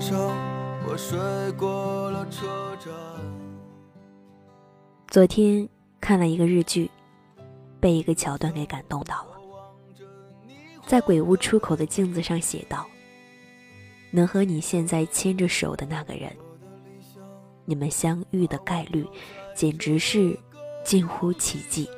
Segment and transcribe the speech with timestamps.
[0.00, 1.18] 我睡
[1.58, 2.94] 过了车站。
[5.08, 5.68] 昨天
[6.00, 6.88] 看了一个日剧，
[7.80, 9.30] 被一个桥段给感动到了。
[10.86, 12.86] 在鬼屋出口的镜子上写道
[14.12, 16.30] ：“能和你现在牵着手的那个人，
[17.64, 19.04] 你们相遇的概率。”
[19.56, 20.38] 简直是
[20.84, 21.90] 近乎奇迹。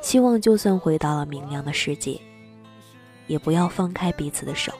[0.00, 2.18] 希望就算回到了明亮的世界，
[3.26, 4.72] 也不要放开彼此的手。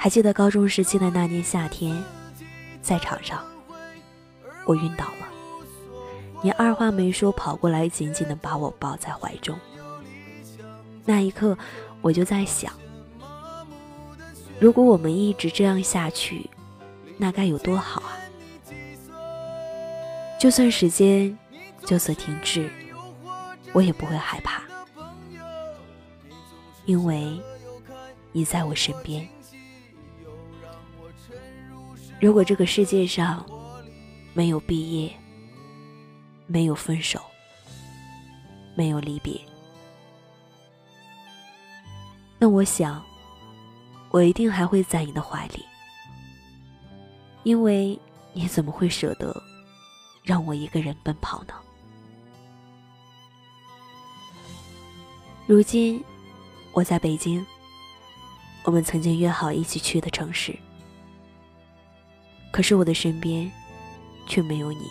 [0.00, 2.02] 还记得高中时期的那年夏天，
[2.80, 3.44] 在场上，
[4.64, 5.28] 我晕倒了，
[6.40, 9.58] 你二话没说跑过来，紧紧的把我抱在怀中。
[11.04, 11.58] 那一刻，
[12.00, 12.72] 我就在想，
[14.60, 16.48] 如果我们一直这样下去，
[17.16, 18.16] 那该有多好啊！
[20.38, 21.36] 就算时间
[21.84, 22.70] 就此停滞，
[23.72, 24.62] 我也不会害怕，
[26.84, 27.42] 因为
[28.30, 29.28] 你在我身边。
[32.20, 33.46] 如果这个世界上
[34.34, 35.14] 没有毕业，
[36.46, 37.20] 没有分手，
[38.74, 39.40] 没有离别，
[42.38, 43.00] 那我想，
[44.10, 45.64] 我一定还会在你的怀里，
[47.44, 47.96] 因为
[48.32, 49.34] 你怎么会舍得？
[50.24, 51.54] 让我一个人奔跑呢。
[55.46, 56.04] 如今
[56.72, 57.46] 我在北京，
[58.64, 60.54] 我们曾经约好一起去的城市，
[62.50, 63.50] 可是我的身边
[64.26, 64.90] 却没有你。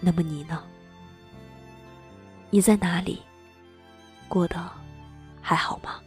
[0.00, 0.62] 那么你呢？
[2.50, 3.22] 你在哪里？
[4.28, 4.56] 过得
[5.42, 6.00] 还好吗？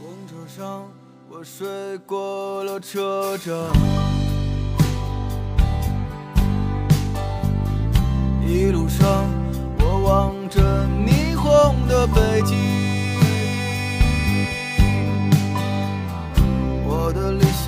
[0.00, 0.88] 公车上，
[1.28, 3.54] 我睡过了车站。
[8.46, 9.28] 一路上，
[9.80, 12.75] 我望着霓虹的北京。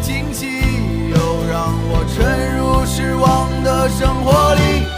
[0.00, 0.46] 惊喜
[1.10, 4.97] 又让我沉入失望的生活里。